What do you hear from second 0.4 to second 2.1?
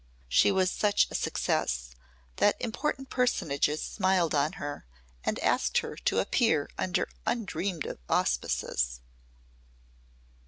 was such a success